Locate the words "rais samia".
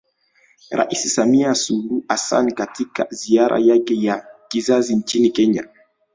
0.71-1.53